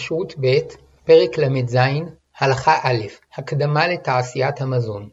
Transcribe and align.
כשרות 0.00 0.34
ב' 0.40 0.58
פרק 1.04 1.38
ל"ז 1.38 1.76
הלכה 2.38 2.78
א' 2.82 3.06
הקדמה 3.34 3.88
לתעשיית 3.88 4.60
המזון 4.60 5.08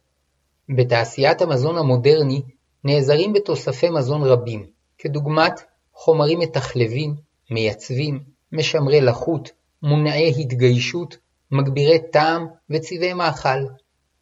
בתעשיית 0.70 1.42
המזון 1.42 1.78
המודרני 1.78 2.42
נעזרים 2.84 3.34
בתוספי 3.34 3.90
מזון 3.90 4.24
רבים, 4.24 4.66
כדוגמת 4.98 5.62
חומרים 5.94 6.40
מתחלבים, 6.40 7.16
מייצבים, 7.52 8.20
משמרי 8.52 9.02
לחות, 9.02 9.52
מונעי 9.84 10.34
התגיישות, 10.42 11.18
מגבירי 11.52 12.00
טעם 12.12 12.48
וצבעי 12.70 13.14
מאכל. 13.14 13.66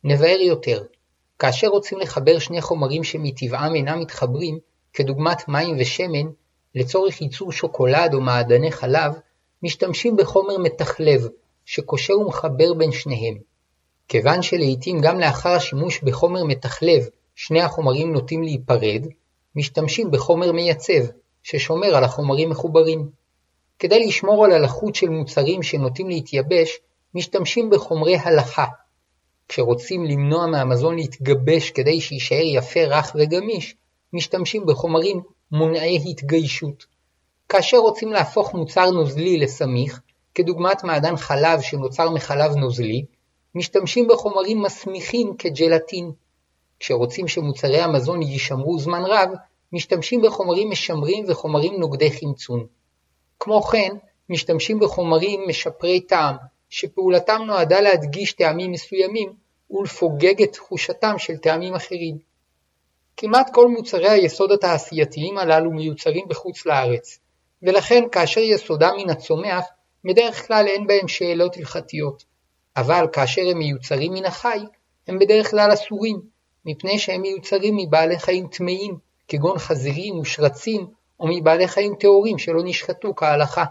נבאר 0.04 0.40
יותר, 0.42 0.84
כאשר 1.40 1.68
רוצים 1.68 2.00
לחבר 2.00 2.40
שני 2.40 2.62
חומרים 2.62 3.04
שמטבעם 3.04 3.76
אינם 3.76 4.00
מתחברים, 4.00 4.60
כדוגמת 4.94 5.48
מים 5.48 5.78
ושמן, 5.80 6.28
לצורך 6.76 7.22
ייצור 7.22 7.52
שוקולד 7.52 8.14
או 8.14 8.22
מעדני 8.22 8.72
חלב, 8.72 9.14
משתמשים 9.64 10.18
בחומר 10.18 10.58
מתחלב, 10.58 11.28
שקושר 11.66 12.20
ומחבר 12.20 12.74
בין 12.74 12.92
שניהם. 12.92 13.38
כיוון 14.08 14.42
שלעיתים 14.42 15.00
גם 15.02 15.20
לאחר 15.20 15.50
השימוש 15.50 16.02
בחומר 16.04 16.44
מתחלב 16.44 17.04
שני 17.36 17.62
החומרים 17.62 18.14
נוטים 18.14 18.44
להיפרד, 18.44 19.08
משתמשים 19.56 20.12
בחומר 20.12 20.52
מייצב, 20.52 21.04
ששומר 21.44 21.96
על 21.96 22.04
החומרים 22.04 22.50
מחוברים. 22.50 23.10
כדי 23.80 24.08
לשמור 24.08 24.46
על 24.46 24.52
הלחות 24.52 24.96
של 24.96 25.10
מוצרים 25.10 25.64
שנוטים 25.64 26.10
להתייבש, 26.10 26.80
משתמשים 27.16 27.70
בחומרי 27.70 28.16
הלכה. 28.16 28.66
כשרוצים 29.48 30.06
למנוע 30.06 30.48
מהמזון 30.48 30.96
להתגבש 30.96 31.72
כדי 31.72 32.02
שיישאר 32.02 32.44
יפה, 32.56 32.80
רך 32.84 33.16
וגמיש, 33.20 33.76
משתמשים 34.14 34.66
בחומרים 34.66 35.22
מונעי 35.52 36.04
התגיישות. 36.10 36.86
כאשר 37.50 37.78
רוצים 37.78 38.12
להפוך 38.12 38.54
מוצר 38.54 38.92
נוזלי 38.92 39.38
לסמיך, 39.38 40.02
כדוגמת 40.36 40.84
מעדן 40.84 41.16
חלב 41.18 41.62
שנוצר 41.62 42.10
מחלב 42.10 42.56
נוזלי, 42.56 43.06
משתמשים 43.56 44.08
בחומרים 44.08 44.62
מסמיכים 44.62 45.36
כג'לטין. 45.38 46.12
כשרוצים 46.80 47.28
שמוצרי 47.28 47.82
המזון 47.82 48.22
יישמרו 48.22 48.80
זמן 48.80 49.02
רב, 49.06 49.30
משתמשים 49.74 50.22
בחומרים 50.22 50.70
משמרים 50.70 51.26
וחומרים 51.28 51.80
נוגדי 51.80 52.12
חמצון. 52.12 52.68
כמו 53.40 53.62
כן, 53.62 53.96
משתמשים 54.30 54.80
בחומרים 54.80 55.42
משפרי 55.48 56.02
טעם, 56.02 56.36
שפעולתם 56.70 57.42
נועדה 57.48 57.82
להדגיש 57.82 58.34
טעמים 58.34 58.72
מסוימים 58.72 59.34
ולפוגג 59.72 60.42
את 60.42 60.54
תחושתם 60.54 61.16
של 61.18 61.38
טעמים 61.38 61.74
אחרים. 61.76 62.18
כמעט 63.18 63.54
כל 63.54 63.68
מוצרי 63.68 64.10
היסוד 64.10 64.52
התעשייתיים 64.52 65.38
הללו 65.38 65.72
מיוצרים 65.72 66.26
בחוץ 66.28 66.66
לארץ, 66.66 67.20
ולכן 67.66 68.04
כאשר 68.12 68.42
יסודם 68.42 68.94
מן 68.98 69.10
הצומח, 69.10 69.66
בדרך 70.06 70.48
כלל 70.48 70.66
אין 70.68 70.88
בהם 70.88 71.08
שאלות 71.08 71.58
הלכתיות, 71.58 72.24
אבל 72.78 73.08
כאשר 73.14 73.42
הם 73.52 73.58
מיוצרים 73.58 74.14
מן 74.14 74.26
החי, 74.26 74.60
הם 75.08 75.20
בדרך 75.20 75.52
כלל 75.52 75.74
אסורים, 75.74 76.22
מפני 76.66 77.00
שהם 77.00 77.22
מיוצרים 77.22 77.78
מבעלי 77.78 78.20
חיים 78.20 78.48
טמאים, 78.48 78.98
כגון 79.28 79.58
חזירים 79.58 80.20
ושרצים, 80.20 80.88
או 81.20 81.26
מבעלי 81.28 81.68
חיים 81.68 81.96
טהורים 82.00 82.38
שלא 82.38 82.62
נשחטו 82.64 83.16
כהלכה. 83.16 83.66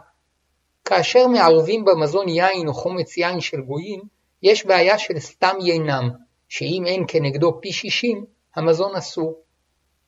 כאשר 0.85 1.27
מערבים 1.27 1.85
במזון 1.85 2.29
יין 2.29 2.69
או 2.69 2.75
חומץ 2.75 3.17
יין 3.17 3.41
של 3.41 3.61
גויים, 3.61 4.01
יש 4.43 4.67
בעיה 4.67 4.99
של 4.99 5.19
סתם 5.19 5.57
יינם, 5.61 6.11
שאם 6.49 6.83
אין 6.87 7.05
כנגדו 7.09 7.59
פי 7.63 7.73
שישים, 7.73 8.25
המזון 8.57 8.97
אסור. 8.97 9.41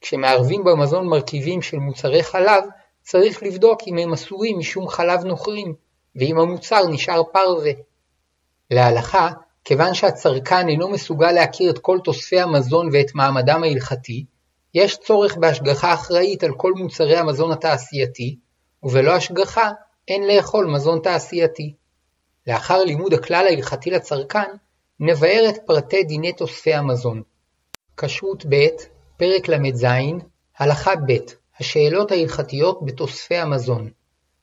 כשמערבים 0.01 0.65
במזון 0.65 1.07
מרכיבים 1.07 1.63
של 1.63 1.77
מוצרי 1.77 2.23
חלב, 2.23 2.65
צריך 3.09 3.43
לבדוק 3.43 3.81
אם 3.87 3.99
הם 3.99 4.13
אסורים 4.13 4.59
משום 4.59 4.89
חלב 4.89 5.25
נוכרים, 5.25 5.75
ואם 6.17 6.39
המוצר 6.39 6.89
נשאר 6.89 7.23
פרווה. 7.33 7.71
להלכה, 8.71 9.31
כיוון 9.65 9.95
שהצרכן 9.95 10.69
אינו 10.69 10.89
מסוגל 10.89 11.33
להכיר 11.33 11.71
את 11.71 11.79
כל 11.79 11.99
תוספי 12.05 12.41
המזון 12.41 12.89
ואת 12.93 13.15
מעמדם 13.15 13.63
ההלכתי, 13.65 14.25
יש 14.75 14.97
צורך 14.97 15.37
בהשגחה 15.37 15.95
אחראית 15.95 16.45
על 16.45 16.55
כל 16.57 16.73
מוצרי 16.73 17.17
המזון 17.17 17.53
התעשייתי, 17.53 18.37
ובלא 18.83 19.13
השגחה 19.13 19.71
אין 20.09 20.27
לאכול 20.27 20.67
מזון 20.67 21.01
תעשייתי. 21.03 21.75
לאחר 22.47 22.85
לימוד 22.85 23.13
הכלל 23.13 23.47
ההלכתי 23.47 23.91
לצרכן, 23.91 24.51
נבאר 25.01 25.47
את 25.49 25.57
פרטי 25.67 26.05
דיני 26.05 26.33
תוספי 26.33 26.75
המזון. 26.75 27.23
כשרות 27.97 28.47
ב', 28.49 28.67
פרק 29.17 29.49
ל"ז, 29.49 29.87
הלכה 30.59 30.97
ב', 30.97 31.46
השאלות 31.61 32.11
ההלכתיות 32.11 32.85
בתוספי 32.85 33.37
המזון. 33.37 33.91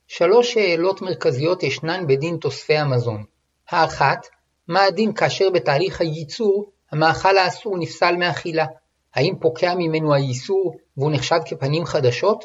שלוש 0.06 0.54
שאלות 0.54 1.02
מרכזיות 1.02 1.62
ישנן 1.62 2.06
בדין 2.06 2.36
תוספי 2.36 2.76
המזון. 2.76 3.24
האחת, 3.68 4.26
מה 4.68 4.82
הדין 4.82 5.12
כאשר 5.12 5.50
בתהליך 5.50 6.00
הייצור 6.00 6.72
המאכל 6.92 7.38
האסור 7.38 7.78
נפסל 7.78 8.16
מאכילה? 8.16 8.66
האם 9.14 9.34
פוקע 9.40 9.74
ממנו 9.74 10.14
האיסור 10.14 10.76
והוא 10.96 11.12
נחשב 11.12 11.38
כפנים 11.46 11.84
חדשות? 11.84 12.44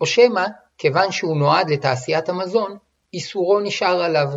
או 0.00 0.06
שמא, 0.06 0.46
כיוון 0.78 1.12
שהוא 1.12 1.36
נועד 1.36 1.70
לתעשיית 1.70 2.28
המזון, 2.28 2.76
איסורו 3.14 3.60
נשאר 3.60 4.02
עליו. 4.02 4.28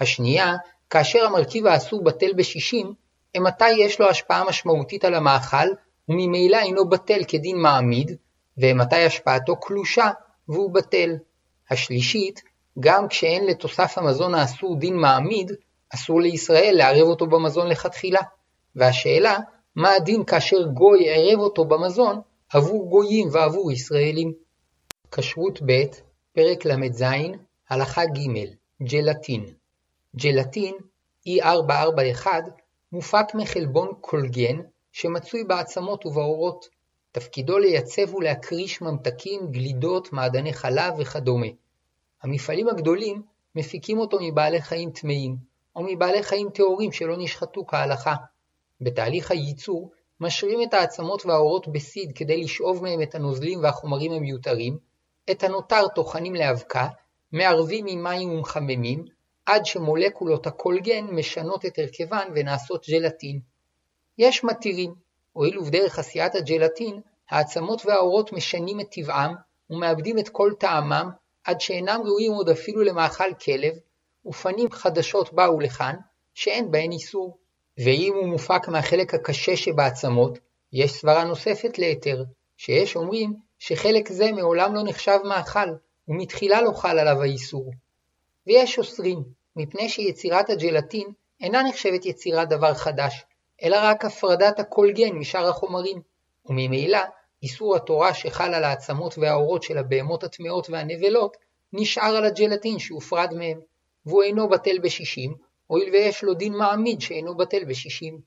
השנייה, 0.00 0.54
כאשר 0.90 1.24
המרכיב 1.26 1.66
האסור 1.66 2.04
בטל 2.04 2.32
בשישים, 2.36 2.94
אימתי 3.34 3.70
יש 3.70 4.00
לו 4.00 4.08
השפעה 4.08 4.44
משמעותית 4.44 5.04
על 5.04 5.14
המאכל, 5.14 5.68
וממילא 6.08 6.56
אינו 6.56 6.88
בטל 6.88 7.24
כדין 7.28 7.56
מעמיד, 7.56 8.16
ואימתי 8.58 8.96
השפעתו 8.96 9.56
קלושה 9.56 10.10
והוא 10.48 10.74
בטל. 10.74 11.16
השלישית, 11.70 12.42
גם 12.80 13.08
כשאין 13.08 13.46
לתוסף 13.46 13.98
המזון 13.98 14.34
האסור 14.34 14.76
דין 14.76 14.96
מעמיד, 14.96 15.52
אסור 15.94 16.20
לישראל 16.20 16.74
לערב 16.76 17.08
אותו 17.08 17.26
במזון 17.26 17.68
לכתחילה. 17.68 18.20
והשאלה, 18.76 19.38
מה 19.76 19.90
הדין 19.94 20.24
כאשר 20.24 20.62
גוי 20.66 21.08
ערב 21.08 21.40
אותו 21.40 21.64
במזון 21.64 22.20
עבור 22.52 22.90
גויים 22.90 23.28
ועבור 23.32 23.72
ישראלים? 23.72 24.32
כשרות 25.12 25.62
ב', 25.66 25.82
פרק 26.32 26.64
ל"ז, 26.64 27.04
הלכה 27.70 28.04
ג', 28.06 28.54
ג'לטין. 28.82 29.46
ג'לטין, 30.16 30.74
E441, 31.28 32.26
מופק 32.92 33.34
מחלבון 33.34 33.92
קולגן 34.00 34.56
שמצוי 34.92 35.44
בעצמות 35.44 36.06
ובאורות. 36.06 36.66
תפקידו 37.12 37.58
לייצב 37.58 38.14
ולהקריש 38.14 38.82
ממתקים, 38.82 39.50
גלידות, 39.50 40.12
מעדני 40.12 40.52
חלב 40.52 40.94
וכדומה. 40.98 41.46
המפעלים 42.22 42.68
הגדולים 42.68 43.22
מפיקים 43.54 43.98
אותו 43.98 44.18
מבעלי 44.20 44.60
חיים 44.62 44.90
טמאים, 44.90 45.36
או 45.76 45.82
מבעלי 45.82 46.22
חיים 46.22 46.50
טהורים 46.50 46.92
שלא 46.92 47.16
נשחטו 47.18 47.66
כהלכה. 47.66 48.14
בתהליך 48.80 49.30
הייצור 49.30 49.92
משרים 50.20 50.62
את 50.62 50.74
העצמות 50.74 51.26
והאורות 51.26 51.68
בסיד 51.68 52.12
כדי 52.14 52.42
לשאוב 52.42 52.82
מהם 52.82 53.02
את 53.02 53.14
הנוזלים 53.14 53.62
והחומרים 53.62 54.12
המיותרים, 54.12 54.78
את 55.30 55.42
הנותר 55.42 55.88
טוחנים 55.94 56.34
לאבקה, 56.34 56.88
מערבים 57.32 57.86
עם 57.88 58.02
מים 58.02 58.30
ומחממים, 58.30 59.04
עד 59.46 59.66
שמולקולות 59.66 60.46
הקולגן 60.46 61.04
משנות 61.04 61.66
את 61.66 61.78
הרכבן 61.78 62.28
ונעשות 62.34 62.86
ג'לטין. 62.90 63.40
יש 64.18 64.44
מתירים, 64.44 64.94
הואיל 65.32 65.58
ובדרך 65.58 65.98
עשיית 65.98 66.34
הג'לטין, 66.34 67.00
העצמות 67.30 67.86
והאורות 67.86 68.32
משנים 68.32 68.80
את 68.80 68.86
טבעם 68.90 69.34
ומאבדים 69.70 70.18
את 70.18 70.28
כל 70.28 70.52
טעמם 70.58 71.10
עד 71.44 71.60
שאינם 71.60 72.00
ראויים 72.04 72.32
עוד 72.32 72.48
אפילו 72.48 72.82
למאכל 72.82 73.34
כלב, 73.44 73.74
ופנים 74.26 74.70
חדשות 74.70 75.32
באו 75.32 75.60
לכאן, 75.60 75.96
שאין 76.34 76.70
בהן 76.70 76.92
איסור. 76.92 77.38
ואם 77.78 78.12
הוא 78.14 78.28
מופק 78.28 78.68
מהחלק 78.68 79.14
הקשה 79.14 79.56
שבעצמות, 79.56 80.38
יש 80.72 80.92
סברה 80.92 81.24
נוספת 81.24 81.78
להיתר, 81.78 82.24
שיש 82.56 82.96
אומרים 82.96 83.34
שחלק 83.58 84.08
זה 84.08 84.32
מעולם 84.32 84.74
לא 84.74 84.82
נחשב 84.84 85.18
מאכל, 85.24 85.68
ומתחילה 86.08 86.62
לא 86.62 86.72
חל 86.72 86.98
עליו 86.98 87.22
האיסור. 87.22 87.70
ויש 88.46 88.78
אוסרים, 88.78 89.22
מפני 89.56 89.88
שיצירת 89.88 90.50
הג'לטין 90.50 91.12
אינה 91.40 91.62
נחשבת 91.62 92.06
יצירת 92.06 92.48
דבר 92.48 92.74
חדש, 92.74 93.24
אלא 93.62 93.76
רק 93.82 94.04
הפרדת 94.04 94.58
הקולגן 94.58 95.12
משאר 95.12 95.48
החומרים, 95.48 96.02
וממילא 96.46 96.98
איסור 97.42 97.76
התורה 97.76 98.14
שחל 98.14 98.54
על 98.54 98.64
העצמות 98.64 99.18
והאורות 99.18 99.62
של 99.62 99.78
הבהמות 99.78 100.24
הטמאות 100.24 100.70
והנבלות, 100.70 101.36
נשאר 101.72 102.16
על 102.16 102.24
הג'לטין 102.24 102.78
שהופרד 102.78 103.34
מהם, 103.34 103.60
והוא 104.06 104.22
אינו 104.22 104.48
בטל 104.48 104.78
בשישים, 104.78 105.34
הואיל 105.66 105.92
ויש 105.92 106.24
לו 106.24 106.34
דין 106.34 106.52
מעמיד 106.52 107.00
שאינו 107.00 107.36
בטל 107.36 107.64
בשישים. 107.64 108.20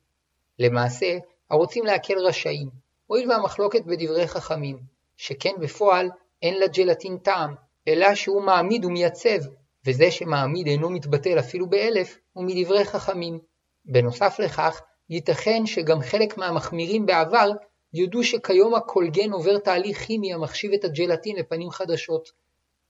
למעשה, 0.59 1.17
הרוצים 1.49 1.85
להקל 1.85 2.17
רשאים, 2.17 2.69
הואיל 3.07 3.31
והמחלוקת 3.31 3.85
בדברי 3.85 4.27
חכמים, 4.27 4.79
שכן 5.17 5.53
בפועל 5.59 6.09
אין 6.41 6.59
לג'לטין 6.59 7.17
טעם, 7.17 7.55
אלא 7.87 8.15
שהוא 8.15 8.41
מעמיד 8.41 8.85
ומייצב, 8.85 9.39
וזה 9.85 10.11
שמעמיד 10.11 10.67
אינו 10.67 10.89
מתבטל 10.89 11.39
אפילו 11.39 11.69
באלף, 11.69 12.17
הוא 12.33 12.45
מדברי 12.45 12.85
חכמים. 12.85 13.39
בנוסף 13.85 14.39
לכך, 14.39 14.81
ייתכן 15.09 15.65
שגם 15.65 16.01
חלק 16.01 16.37
מהמחמירים 16.37 17.05
בעבר 17.05 17.51
יודו 17.93 18.23
שכיום 18.23 18.75
הקולגן 18.75 19.31
עובר 19.31 19.57
תהליך 19.57 19.97
כימי 19.97 20.33
המחשיב 20.33 20.73
את 20.73 20.83
הג'לטין 20.83 21.35
לפנים 21.35 21.69
חדשות. 21.69 22.31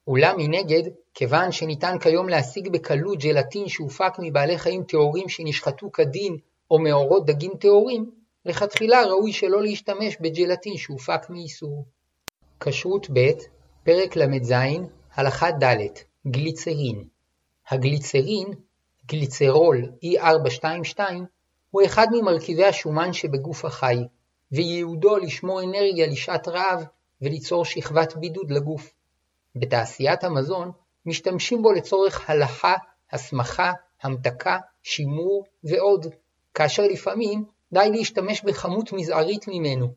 אולם 0.07 0.35
מנגד, 0.37 0.83
כיוון 1.13 1.51
שניתן 1.51 1.99
כיום 1.99 2.29
להשיג 2.29 2.69
בקלות 2.69 3.19
ג'לטין 3.19 3.67
שהופק 3.67 4.13
מבעלי 4.19 4.57
חיים 4.57 4.83
טהורים 4.83 5.29
שנשחטו 5.29 5.91
כדין 5.91 6.37
או 6.71 6.79
מאורות 6.79 7.25
דגים 7.25 7.51
טהורים, 7.59 8.11
לכתחילה 8.45 9.03
ראוי 9.03 9.33
שלא 9.33 9.61
להשתמש 9.61 10.17
בג'לטין 10.21 10.77
שהופק 10.77 11.29
מאיסור. 11.29 11.85
כשרות 12.59 13.07
ב', 13.13 13.31
פרק 13.83 14.15
ל"ז, 14.15 14.53
הלכה 15.13 15.51
ד', 15.51 15.77
גליצרין. 16.27 17.03
הגליצרין, 17.69 18.47
גליצרול 19.05 19.91
E422, 20.05 20.99
הוא 21.75 21.85
אחד 21.85 22.07
ממרכיבי 22.11 22.65
השומן 22.65 23.13
שבגוף 23.13 23.65
החי, 23.65 23.97
וייעודו 24.51 25.17
לשמור 25.17 25.63
אנרגיה 25.63 26.07
לשעת 26.07 26.47
רעב 26.47 26.85
וליצור 27.21 27.65
שכבת 27.65 28.15
בידוד 28.15 28.51
לגוף. 28.51 28.93
בתעשיית 29.55 30.23
המזון 30.23 30.71
משתמשים 31.05 31.61
בו 31.61 31.71
לצורך 31.71 32.29
הלכה, 32.29 32.73
הסמכה, 33.11 33.71
המתקה, 34.03 34.57
שימור 34.83 35.45
ועוד, 35.63 36.05
כאשר 36.53 36.83
לפעמים 36.83 37.45
די 37.73 37.89
להשתמש 37.91 38.41
בכמות 38.41 38.93
מזערית 38.93 39.47
ממנו. 39.47 39.87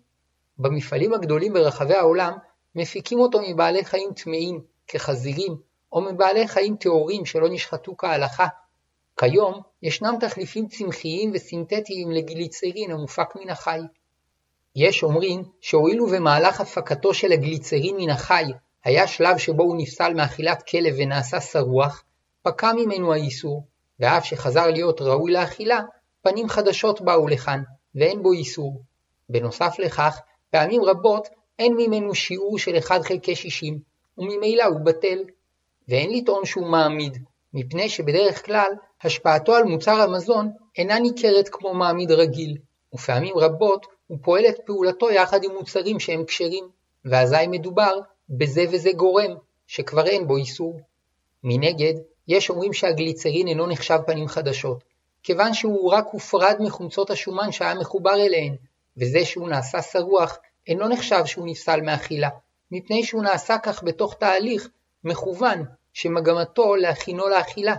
במפעלים 0.59 1.15
הגדולים 1.15 1.53
ברחבי 1.53 1.95
העולם 1.95 2.33
מפיקים 2.75 3.21
אותו 3.21 3.41
מבעלי 3.49 3.85
חיים 3.85 4.11
טמאים, 4.15 4.61
כחזירים, 4.87 5.57
או 5.93 6.01
מבעלי 6.01 6.49
חיים 6.49 6.77
טהורים 6.77 7.25
שלא 7.25 7.49
נשחטו 7.49 7.97
כהלכה. 7.97 8.47
כיום 9.19 9.61
ישנם 9.83 10.15
תחליפים 10.21 10.69
צמחיים 10.69 11.31
וסינתטיים 11.35 12.11
לגליצרין 12.11 12.91
המופק 12.91 13.37
מן 13.37 13.51
החי. 13.51 13.81
יש 14.77 15.03
אומרים 15.03 15.43
שהואיל 15.61 16.01
ובמהלך 16.01 16.61
הפקתו 16.61 17.15
של 17.15 17.33
הגליצרין 17.33 17.97
מן 17.97 18.11
החי 18.11 18.45
היה 18.85 19.07
שלב 19.07 19.39
שבו 19.39 19.63
הוא 19.63 19.77
נפסל 19.79 20.15
מאכילת 20.15 20.63
כלב 20.63 20.95
ונעשה 20.99 21.41
שרוח, 21.41 22.05
פקע 22.43 22.73
ממנו 22.73 23.13
האיסור, 23.13 23.67
ואף 24.01 24.25
שחזר 24.25 24.67
להיות 24.67 25.01
ראוי 25.01 25.33
לאכילה, 25.33 25.81
פנים 26.23 26.49
חדשות 26.49 27.01
באו 27.01 27.29
לכאן, 27.29 27.63
ואין 27.95 28.23
בו 28.23 28.33
איסור. 28.33 28.83
בנוסף 29.29 29.77
לכך, 29.79 30.21
פעמים 30.51 30.83
רבות 30.85 31.29
אין 31.59 31.75
ממנו 31.77 32.15
שיעור 32.15 32.59
של 32.59 32.79
1 32.79 33.03
חלקי 33.03 33.37
60, 33.37 33.79
וממילא 34.19 34.65
הוא 34.65 34.81
בטל. 34.85 35.19
ואין 35.89 36.11
לטעון 36.13 36.45
שהוא 36.45 36.67
מעמיד, 36.67 37.19
מפני 37.55 37.89
שבדרך 37.89 38.47
כלל 38.47 38.73
השפעתו 39.03 39.55
על 39.55 39.65
מוצר 39.65 40.01
המזון 40.01 40.51
אינה 40.79 40.99
ניכרת 40.99 41.49
כמו 41.49 41.75
מעמיד 41.75 42.11
רגיל, 42.11 42.57
ופעמים 42.95 43.39
רבות 43.39 43.87
הוא 44.07 44.19
פועל 44.23 44.47
את 44.49 44.57
פעולתו 44.67 45.11
יחד 45.11 45.45
עם 45.45 45.51
מוצרים 45.59 46.01
שהם 46.01 46.25
כשרים, 46.25 46.69
ואזי 47.05 47.47
מדובר 47.47 47.99
בזה 48.31 48.65
וזה 48.73 48.91
גורם, 48.93 49.35
שכבר 49.67 50.07
אין 50.07 50.27
בו 50.27 50.37
איסור. 50.37 50.81
מנגד, 51.45 51.95
יש 52.29 52.51
אומרים 52.51 52.73
שהגליצרין 52.73 53.49
אינו 53.49 53.67
נחשב 53.67 53.99
פנים 54.07 54.29
חדשות, 54.29 54.85
כיוון 55.23 55.55
שהוא 55.55 55.93
רק 55.93 56.07
הופרד 56.13 56.57
מחומצות 56.61 57.11
השומן 57.11 57.53
שהיה 57.53 57.75
מחובר 57.75 58.15
אליהן, 58.15 58.57
וזה 58.97 59.25
שהוא 59.25 59.49
נעשה 59.49 59.83
שרוח 59.83 60.39
אינו 60.67 60.89
נחשב 60.89 61.27
שהוא 61.27 61.47
נפסל 61.47 61.81
מאכילה, 61.81 62.29
מפני 62.71 63.05
שהוא 63.05 63.23
נעשה 63.23 63.59
כך 63.59 63.83
בתוך 63.83 64.15
תהליך 64.15 64.69
מכוון 65.05 65.65
שמגמתו 65.93 66.77
להכינו 66.77 67.29
לאכילה, 67.29 67.75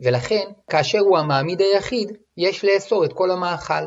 ולכן 0.00 0.44
כאשר 0.70 0.98
הוא 0.98 1.18
המעמיד 1.18 1.60
היחיד, 1.60 2.12
יש 2.36 2.64
לאסור 2.64 3.04
את 3.04 3.12
כל 3.12 3.30
המאכל. 3.30 3.84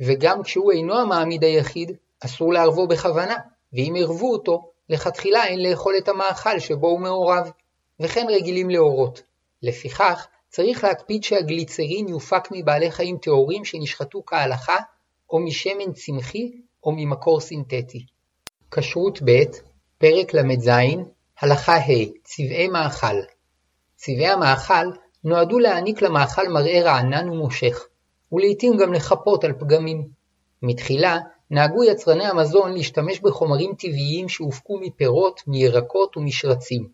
וגם 0.00 0.42
כשהוא 0.42 0.72
אינו 0.72 0.98
המעמיד 0.98 1.44
היחיד, 1.44 1.96
אסור 2.20 2.52
לערבו 2.52 2.88
בכוונה, 2.88 3.36
ואם 3.72 3.94
ערבו 3.98 4.32
אותו, 4.32 4.70
לכתחילה 4.88 5.44
אין 5.46 5.62
לאכול 5.62 5.94
את 5.98 6.08
המאכל 6.08 6.58
שבו 6.58 6.88
הוא 6.88 7.00
מעורב, 7.00 7.50
וכן 8.00 8.26
רגילים 8.30 8.70
להורות. 8.70 9.22
לפיכך, 9.62 10.26
צריך 10.48 10.84
להקפיד 10.84 11.24
שהגליצרין 11.24 12.08
יופק 12.08 12.48
מבעלי 12.50 12.90
חיים 12.90 13.18
טהורים 13.18 13.64
שנשחטו 13.64 14.22
כהלכה, 14.26 14.76
או 15.30 15.38
משמן 15.38 15.92
צמחי, 15.92 16.52
או 16.84 16.92
ממקור 16.92 17.40
סינתטי. 17.40 18.06
כשרות 18.70 19.22
ב', 19.24 19.42
פרק 19.98 20.34
ל"ז, 20.34 20.70
הלכה 21.40 21.76
ה', 21.76 22.04
צבעי 22.24 22.68
מאכל. 22.68 23.16
צבעי 23.96 24.28
המאכל 24.28 24.90
נועדו 25.24 25.58
להעניק 25.58 26.02
למאכל 26.02 26.48
מראה 26.48 26.82
רענן 26.82 27.28
ומושך, 27.28 27.86
ולעיתים 28.32 28.76
גם 28.76 28.92
לחפות 28.92 29.44
על 29.44 29.52
פגמים. 29.52 30.08
מתחילה 30.62 31.18
נהגו 31.50 31.84
יצרני 31.84 32.26
המזון 32.26 32.72
להשתמש 32.72 33.20
בחומרים 33.20 33.74
טבעיים 33.74 34.28
שהופקו 34.28 34.80
מפירות, 34.80 35.40
מירקות 35.46 36.16
ומשרצים. 36.16 36.88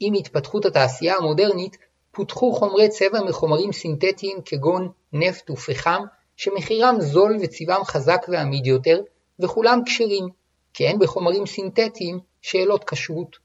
עם 0.00 0.14
התפתחות 0.14 0.64
התעשייה 0.64 1.16
המודרנית, 1.16 1.76
פותחו 2.10 2.52
חומרי 2.52 2.88
צבע 2.88 3.20
מחומרים 3.28 3.72
סינתטיים 3.72 4.38
כגון 4.44 4.88
נפט 5.12 5.50
ופחם, 5.50 6.02
שמחירם 6.36 6.96
זול 7.00 7.36
וצבעם 7.40 7.84
חזק 7.84 8.26
ועמיד 8.28 8.66
יותר, 8.66 9.00
וכולם 9.40 9.80
כשרים, 9.86 10.28
כי 10.74 10.86
אין 10.86 10.98
בחומרים 10.98 11.46
סינתטיים 11.46 12.18
שאלות 12.42 12.84
כשרות. 12.84 13.36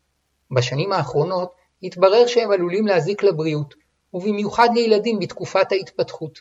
בשנים 0.51 0.91
האחרונות 0.91 1.51
התברר 1.83 2.27
שהם 2.27 2.51
עלולים 2.51 2.87
להזיק 2.87 3.23
לבריאות, 3.23 3.73
ובמיוחד 4.13 4.69
לילדים 4.73 5.19
בתקופת 5.19 5.71
ההתפתחות. 5.71 6.39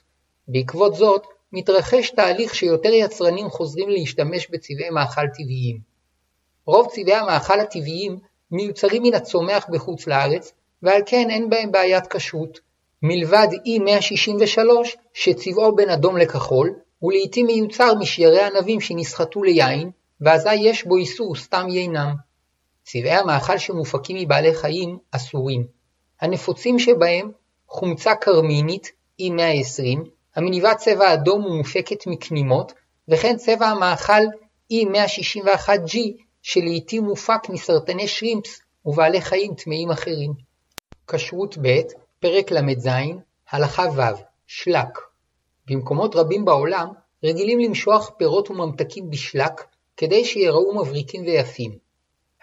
בעקבות 0.48 0.94
זאת, 0.94 1.26
מתרחש 1.52 2.10
תהליך 2.10 2.54
שיותר 2.54 2.92
יצרנים 2.92 3.50
חוזרים 3.50 3.88
להשתמש 3.88 4.50
בצבעי 4.50 4.90
מאכל 4.90 5.26
טבעיים. 5.34 5.80
רוב 6.66 6.88
צבעי 6.90 7.14
המאכל 7.14 7.60
הטבעיים 7.60 8.18
מיוצרים 8.50 9.02
מן 9.02 9.14
הצומח 9.14 9.66
בחוץ 9.70 10.06
לארץ, 10.06 10.52
ועל 10.82 11.02
כן 11.06 11.30
אין 11.30 11.50
בהם 11.50 11.72
בעיית 11.72 12.06
כשרות, 12.06 12.60
מלבד 13.02 13.48
E163 13.52 14.96
שצבעו 15.14 15.76
בין 15.76 15.90
אדום 15.90 16.16
לכחול, 16.16 16.74
ולעיתים 17.02 17.46
מיוצר 17.46 17.94
משיירי 17.94 18.42
ענבים 18.42 18.80
שנסחטו 18.80 19.42
ליין, 19.42 19.90
ואזי 20.20 20.54
יש 20.54 20.84
בו 20.84 20.96
איסור 20.96 21.36
סתם 21.36 21.66
יינם. 21.70 22.14
צבעי 22.84 23.10
המאכל 23.10 23.58
שמופקים 23.58 24.16
מבעלי 24.16 24.54
חיים 24.54 24.98
אסורים. 25.10 25.66
הנפוצים 26.20 26.78
שבהם 26.78 27.30
חומצה 27.68 28.14
קרמינית 28.14 28.92
E120, 29.22 30.08
המניבה 30.36 30.74
צבע 30.74 31.14
אדום 31.14 31.44
ומופקת 31.44 32.06
מקנימות, 32.06 32.72
וכן 33.08 33.36
צבע 33.36 33.66
המאכל 33.66 34.22
E161G 34.72 35.96
שלעיתים 36.42 37.04
מופק 37.04 37.48
מסרטני 37.48 38.08
שרימפס 38.08 38.60
ובעלי 38.84 39.20
חיים 39.20 39.54
טמאים 39.54 39.90
אחרים. 39.90 40.32
כשרות 41.06 41.58
ב', 41.62 41.80
פרק 42.20 42.52
ל"ז, 42.52 42.88
הלכה 43.50 43.82
ו', 43.96 44.22
שלק. 44.46 44.98
במקומות 45.66 46.16
רבים 46.16 46.44
בעולם 46.44 46.88
רגילים 47.24 47.58
למשוח 47.60 48.10
פירות 48.18 48.50
וממתקים 48.50 49.10
בשלק 49.10 49.64
כדי 49.96 50.24
שיראו 50.24 50.74
מבריקים 50.74 51.22
ויפים. 51.22 51.78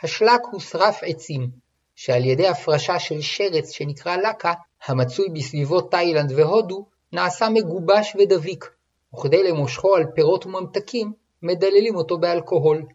השלק 0.04 0.42
הוא 0.52 0.60
שרף 0.62 1.00
עצים, 1.02 1.50
שעל 1.96 2.26
ידי 2.26 2.48
הפרשה 2.48 3.00
של 3.00 3.22
שרץ 3.22 3.72
שנקרא 3.72 4.18
לקה, 4.18 4.54
המצוי 4.86 5.30
בסביבות 5.30 5.92
תאילנד 5.92 6.32
והודו, 6.36 6.86
נעשה 7.12 7.50
מגובש 7.50 8.16
ודביק, 8.20 8.72
וכדי 9.14 9.44
למושכו 9.44 9.96
על 9.96 10.04
פירות 10.16 10.46
וממתקים, 10.46 11.14
מדללים 11.42 11.96
אותו 11.96 12.18
באלכוהול. 12.18 12.86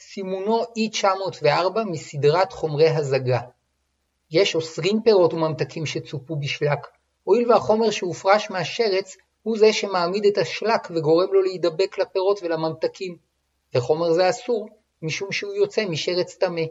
סימונו 0.00 0.62
E904 0.62 1.84
מסדרת 1.86 2.52
חומרי 2.52 2.88
הזגה. 2.88 3.40
יש 4.30 4.54
אוסרים 4.54 5.02
פירות 5.04 5.34
וממתקים 5.34 5.86
שצופו 5.86 6.36
בשלק, 6.36 6.86
הואיל 7.24 7.52
והחומר 7.52 7.90
שהופרש 7.90 8.50
מהשרץ 8.50 9.16
הוא 9.42 9.58
זה 9.58 9.72
שמעמיד 9.72 10.26
את 10.26 10.38
השלק 10.38 10.88
וגורם 10.90 11.32
לו 11.32 11.42
להידבק 11.42 11.98
לפירות 11.98 12.40
ולממתקים, 12.42 13.16
וחומר 13.74 14.12
זה 14.12 14.30
אסור 14.30 14.68
משום 15.02 15.32
שהוא 15.32 15.54
יוצא 15.54 15.84
משרץ 15.84 16.34
טמא. 16.34 16.62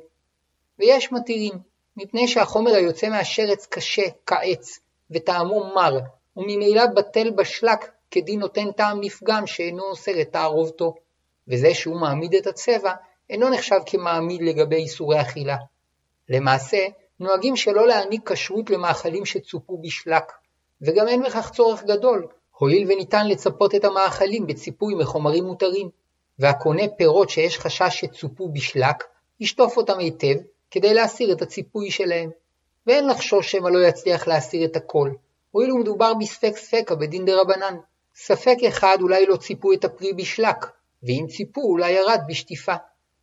ויש 0.79 1.11
מתירים, 1.11 1.53
מפני 1.97 2.27
שהחומר 2.27 2.71
היוצא 2.71 3.09
מהשרץ 3.09 3.65
קשה 3.65 4.05
כעץ, 4.25 4.79
וטעמו 5.11 5.73
מר, 5.75 5.99
וממילא 6.37 6.85
בטל 6.85 7.31
בשלק 7.31 7.91
כדין 8.11 8.39
נותן 8.39 8.71
טעם 8.71 9.01
נפגם 9.01 9.47
שאינו 9.47 9.83
אוסר 9.83 10.21
את 10.21 10.31
תערובתו, 10.31 10.93
וזה 11.47 11.73
שהוא 11.73 12.01
מעמיד 12.01 12.35
את 12.35 12.47
הצבע 12.47 12.93
אינו 13.29 13.49
נחשב 13.49 13.79
כמעמיד 13.85 14.41
לגבי 14.41 14.75
איסורי 14.75 15.21
אכילה. 15.21 15.57
למעשה, 16.29 16.87
נוהגים 17.19 17.55
שלא 17.55 17.87
להעניק 17.87 18.31
כשרות 18.31 18.69
למאכלים 18.69 19.25
שצופו 19.25 19.77
בשלק, 19.77 20.31
וגם 20.81 21.07
אין 21.07 21.23
בכך 21.23 21.51
צורך 21.51 21.83
גדול, 21.83 22.27
הואיל 22.57 22.91
וניתן 22.91 23.27
לצפות 23.27 23.75
את 23.75 23.85
המאכלים 23.85 24.47
בציפוי 24.47 24.95
מחומרים 24.95 25.43
מותרים, 25.43 25.89
והקונה 26.39 26.83
פירות 26.97 27.29
שיש 27.29 27.59
חשש 27.59 27.99
שצופו 27.99 28.49
בשלק, 28.49 29.03
ישטוף 29.39 29.77
אותם 29.77 29.99
היטב 29.99 30.35
כדי 30.71 30.93
להסיר 30.93 31.31
את 31.31 31.41
הציפוי 31.41 31.91
שלהם. 31.91 32.29
ואין 32.87 33.07
לחשוש 33.07 33.51
שמא 33.51 33.69
לא 33.69 33.87
יצליח 33.87 34.27
להסיר 34.27 34.65
את 34.65 34.75
הכל, 34.75 35.11
הואיל 35.51 35.71
ומדובר 35.71 36.13
בספק 36.13 36.57
ספקא 36.57 36.95
בדין 36.95 37.25
דרבנן. 37.25 37.77
ספק 38.15 38.55
אחד 38.67 38.97
אולי 39.01 39.25
לא 39.25 39.35
ציפו 39.35 39.73
את 39.73 39.85
הפרי 39.85 40.13
בשלק, 40.13 40.65
ואם 41.03 41.25
ציפו 41.29 41.61
אולי 41.61 41.91
ירד 41.91 42.19
בשטיפה. 42.27 42.75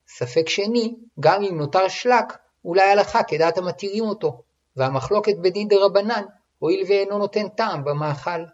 ספק 0.09 0.49
שני, 0.49 0.95
גם 1.21 1.43
אם 1.43 1.59
נותר 1.59 1.89
שלק, 1.89 2.39
אולי 2.65 2.83
הלכה 2.83 3.23
כדעת 3.23 3.59
המתירים 3.59 4.05
אותו, 4.05 4.43
והמחלוקת 4.77 5.37
בדין 5.43 5.69
דרבנן, 5.69 6.25
הואיל 6.59 6.85
ואינו 6.89 7.19
נותן 7.19 7.49
טעם 7.49 7.85
במאכל. 7.85 8.45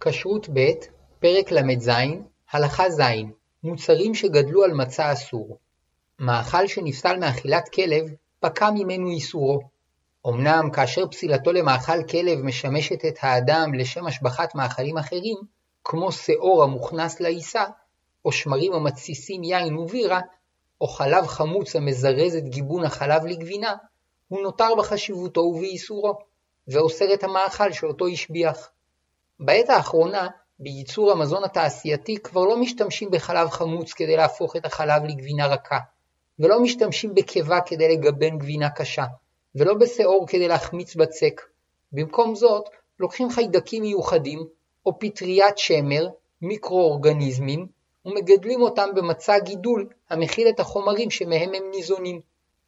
כשרות 0.00 0.48
ב', 0.48 0.70
פרק 1.20 1.52
ל"ז, 1.52 1.90
הלכה 2.52 2.90
ז', 2.90 3.02
מוצרים 3.64 4.14
שגדלו 4.14 4.64
על 4.64 4.72
מצה 4.72 5.12
אסור. 5.12 5.58
מאכל 6.18 6.66
שנפסל 6.66 7.16
מאכילת 7.16 7.68
כלב, 7.68 8.06
פקע 8.42 8.70
ממנו 8.70 9.08
איסורו. 9.08 9.60
אמנם 10.28 10.70
כאשר 10.70 11.08
פסילתו 11.08 11.52
למאכל 11.52 12.02
כלב 12.10 12.38
משמשת 12.38 13.04
את 13.04 13.16
האדם 13.20 13.74
לשם 13.74 14.06
השבחת 14.06 14.54
מאכלים 14.54 14.98
אחרים, 14.98 15.36
כמו 15.84 16.12
שאור 16.12 16.62
המוכנס 16.62 17.20
לעיסה, 17.20 17.64
או 18.24 18.32
שמרים 18.32 18.72
המתסיסים 18.72 19.44
יין 19.44 19.76
ובירה, 19.76 20.20
או 20.80 20.86
חלב 20.86 21.26
חמוץ 21.26 21.76
המזרז 21.76 22.36
את 22.36 22.44
גיבון 22.44 22.84
החלב 22.84 23.24
לגבינה, 23.24 23.74
הוא 24.28 24.42
נותר 24.42 24.74
בחשיבותו 24.78 25.40
ובאיסורו, 25.40 26.18
ואוסר 26.68 27.14
את 27.14 27.24
המאכל 27.24 27.72
שאותו 27.72 28.06
השביח. 28.06 28.70
בעת 29.40 29.70
האחרונה, 29.70 30.28
בייצור 30.58 31.12
המזון 31.12 31.44
התעשייתי 31.44 32.16
כבר 32.16 32.44
לא 32.44 32.56
משתמשים 32.56 33.10
בחלב 33.10 33.50
חמוץ 33.50 33.92
כדי 33.92 34.16
להפוך 34.16 34.56
את 34.56 34.66
החלב 34.66 35.02
לגבינה 35.04 35.46
רכה, 35.46 35.78
ולא 36.42 36.60
משתמשים 36.60 37.14
בקיבה 37.14 37.60
כדי 37.60 37.88
לגבן 37.88 38.38
גבינה 38.38 38.70
קשה, 38.70 39.04
ולא 39.54 39.74
בשעור 39.74 40.26
כדי 40.28 40.48
להחמיץ 40.48 40.96
בצק. 40.96 41.40
במקום 41.92 42.34
זאת, 42.34 42.68
לוקחים 43.00 43.30
חיידקים 43.30 43.82
מיוחדים, 43.82 44.46
או 44.86 44.98
פטריית 44.98 45.58
שמר, 45.58 46.08
מיקרואורגניזמים, 46.42 47.66
ומגדלים 48.04 48.62
אותם 48.62 48.88
במצע 48.94 49.38
גידול 49.38 49.88
המכיל 50.10 50.48
את 50.48 50.60
החומרים 50.60 51.10
שמהם 51.10 51.54
הם 51.54 51.62
ניזונים. 51.70 52.20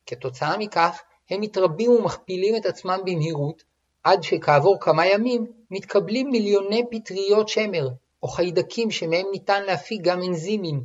כתוצאה 0.06 0.58
מכך, 0.58 1.02
הם 1.30 1.40
מתרבים 1.40 1.90
ומכפילים 1.90 2.56
את 2.56 2.66
עצמם 2.66 2.98
במהירות, 3.04 3.62
עד 4.04 4.22
שכעבור 4.22 4.76
כמה 4.80 5.06
ימים 5.06 5.46
מתקבלים 5.70 6.30
מיליוני 6.30 6.82
פטריות 6.90 7.48
שמר, 7.48 7.88
או 8.22 8.28
חיידקים 8.28 8.90
שמהם 8.90 9.26
ניתן 9.32 9.62
להפיק 9.62 10.00
גם 10.02 10.22
אנזימים. 10.22 10.84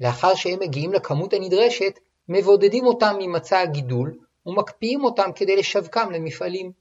לאחר 0.00 0.34
שהם 0.34 0.60
מגיעים 0.60 0.92
לכמות 0.92 1.32
הנדרשת, 1.32 1.98
מבודדים 2.28 2.86
אותם 2.86 3.16
ממצע 3.18 3.60
הגידול, 3.60 4.18
ומקפיאים 4.46 5.04
אותם 5.04 5.30
כדי 5.34 5.56
לשווקם 5.56 6.10
למפעלים. 6.10 6.72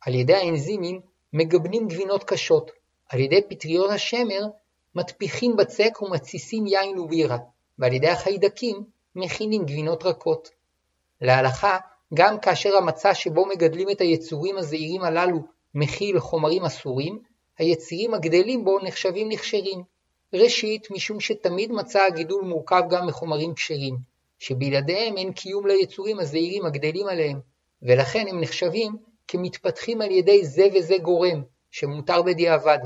על 0.00 0.14
ידי 0.14 0.34
האנזימים 0.34 1.00
מגבנים 1.32 1.88
גבינות 1.88 2.24
קשות, 2.24 2.70
על 3.08 3.20
ידי 3.20 3.42
פטריות 3.48 3.90
השמר 3.90 4.42
מטפיחים 4.94 5.56
בצק 5.56 6.02
ומתסיסים 6.02 6.66
יין 6.66 6.98
ובירה, 6.98 7.38
ועל 7.78 7.92
ידי 7.92 8.08
החיידקים 8.08 8.84
מכינים 9.16 9.64
גבינות 9.64 10.06
רכות. 10.06 10.50
להלכה, 11.20 11.78
גם 12.14 12.38
כאשר 12.40 12.76
המצע 12.76 13.14
שבו 13.14 13.46
מגדלים 13.46 13.90
את 13.90 14.00
היצורים 14.00 14.58
הזעירים 14.58 15.02
הללו 15.02 15.38
מכיל 15.74 16.20
חומרים 16.20 16.64
אסורים, 16.64 17.18
היצירים 17.58 18.14
הגדלים 18.14 18.64
בו 18.64 18.78
נחשבים 18.82 19.30
לכשרים. 19.30 19.82
ראשית, 20.32 20.90
משום 20.90 21.20
שתמיד 21.20 21.72
מצע 21.72 22.04
הגידול 22.04 22.44
מורכב 22.44 22.82
גם 22.90 23.06
מחומרים 23.06 23.54
כשרים, 23.54 23.96
שבלעדיהם 24.38 25.16
אין 25.16 25.32
קיום 25.32 25.66
ליצורים 25.66 26.18
הזעירים 26.18 26.66
הגדלים 26.66 27.06
עליהם, 27.06 27.40
ולכן 27.82 28.24
הם 28.28 28.40
נחשבים 28.40 28.96
כמתפתחים 29.28 30.00
על 30.00 30.10
ידי 30.10 30.44
זה 30.44 30.66
וזה 30.74 30.96
גורם, 31.02 31.42
שמותר 31.70 32.22
בדיעבד. 32.22 32.78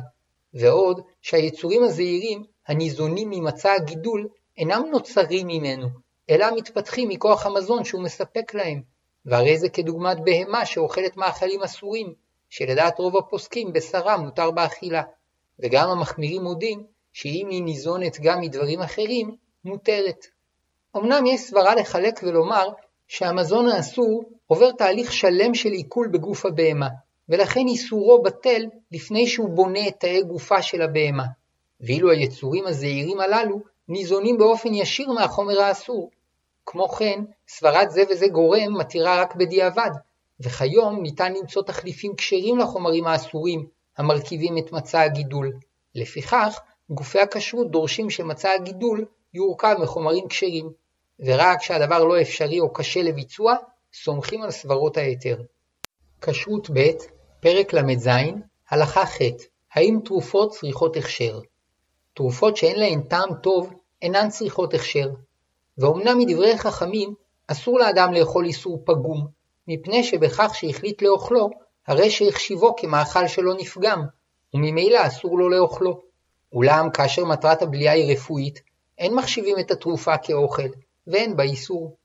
ועוד 0.55 1.01
שהיצורים 1.21 1.83
הזעירים, 1.83 2.45
הניזונים 2.69 3.31
ממצע 3.31 3.73
הגידול, 3.73 4.29
אינם 4.59 4.83
נוצרים 4.91 5.47
ממנו, 5.47 5.89
אלא 6.31 6.47
מתפתחים 6.57 7.09
מכוח 7.09 7.47
המזון 7.47 7.85
שהוא 7.85 8.03
מספק 8.03 8.55
להם, 8.55 8.83
והרי 9.27 9.59
זה 9.59 9.69
כדוגמת 9.69 10.17
בהמה 10.25 10.67
שאוכלת 10.67 11.17
מאכלים 11.17 11.63
אסורים, 11.63 12.15
שלדעת 12.51 12.99
רוב 12.99 13.17
הפוסקים 13.17 13.73
בשרה 13.73 14.17
מותר 14.17 14.51
באכילה, 14.51 15.03
וגם 15.59 15.91
המחמירים 15.91 16.43
מודים 16.43 16.87
שאם 17.13 17.49
היא 17.51 17.63
ניזונת 17.63 18.21
גם 18.21 18.41
מדברים 18.41 18.81
אחרים, 18.81 19.37
מותרת. 19.65 20.27
אמנם 20.97 21.27
יש 21.27 21.41
סברה 21.41 21.75
לחלק 21.75 22.21
ולומר 22.23 22.69
שהמזון 23.09 23.69
האסור 23.69 24.25
עובר 24.47 24.71
תהליך 24.73 25.13
שלם 25.13 25.55
של 25.55 25.69
עיכול 25.69 26.09
בגוף 26.13 26.47
הבהמה, 26.47 26.89
ולכן 27.29 27.69
איסורו 27.69 28.23
בטל 28.23 28.67
לפני 28.93 29.27
שהוא 29.27 29.51
בונה 29.51 29.89
את 29.89 29.95
תאי 30.01 30.23
גופה 30.23 30.63
של 30.63 30.83
הבהמה, 30.83 31.25
ואילו 31.81 32.11
היצורים 32.11 32.67
הזעירים 32.67 33.21
הללו 33.21 33.61
ניזונים 33.89 34.39
באופן 34.39 34.75
ישיר 34.75 35.13
מהחומר 35.13 35.61
האסור. 35.61 36.11
כמו 36.67 36.89
כן, 36.89 37.25
סברת 37.49 37.91
זה 37.91 38.03
וזה 38.11 38.27
גורם 38.29 38.79
מתירה 38.79 39.23
רק 39.23 39.35
בדיעבד, 39.35 39.91
וכיום 40.41 41.03
ניתן 41.03 41.33
למצוא 41.33 41.63
תחליפים 41.63 42.15
כשרים 42.17 42.59
לחומרים 42.59 43.07
האסורים 43.07 43.67
המרכיבים 43.99 44.59
את 44.59 44.73
מצע 44.73 45.01
הגידול. 45.01 45.53
לפיכך, 45.95 46.61
גופי 46.91 47.21
הכשרות 47.21 47.71
דורשים 47.71 48.11
שמצע 48.11 48.51
הגידול 48.51 49.05
יורכב 49.35 49.77
מחומרים 49.83 50.29
כשרים, 50.29 50.71
ורק 51.25 51.59
כשהדבר 51.59 52.05
לא 52.05 52.21
אפשרי 52.21 52.61
או 52.61 52.73
קשה 52.73 53.03
לביצוע, 53.03 53.55
סומכים 53.95 54.43
על 54.43 54.51
סברות 54.51 54.97
ההיתר. 54.97 55.37
כשרות 56.21 56.71
ב', 56.71 56.91
פרק 57.41 57.73
ל"ז, 57.73 58.09
הלכה 58.71 59.07
ח' 59.07 59.19
האם 59.75 59.99
תרופות 60.05 60.53
צריכות 60.53 60.97
הכשר? 60.97 61.41
תרופות 62.15 62.57
שאין 62.57 62.79
להן 62.79 63.03
טעם 63.03 63.35
טוב 63.43 63.73
אינן 64.03 64.29
צריכות 64.29 64.75
הכשר, 64.75 65.09
ואומנם 65.79 66.19
מדברי 66.19 66.59
חכמים 66.59 67.15
אסור 67.47 67.79
לאדם 67.79 68.13
לאכול 68.13 68.45
איסור 68.45 68.83
פגום, 68.85 69.27
מפני 69.69 70.05
שבכך 70.05 70.55
שהחליט 70.55 71.03
לאוכלו, 71.03 71.51
הרי 71.87 72.11
שהחשיבו 72.11 72.77
כמאכל 72.77 73.29
שלא 73.29 73.55
נפגם, 73.55 74.03
וממילא 74.55 75.07
אסור 75.07 75.39
לו 75.39 75.49
לאוכלו. 75.49 76.01
אולם 76.53 76.91
כאשר 76.91 77.25
מטרת 77.25 77.63
הבליעה 77.63 77.95
היא 77.95 78.13
רפואית, 78.13 78.61
אין 78.99 79.15
מחשיבים 79.15 79.59
את 79.59 79.71
התרופה 79.71 80.19
כאוכל, 80.19 80.69
ואין 81.07 81.37
בה 81.37 81.43
איסור. 81.43 81.97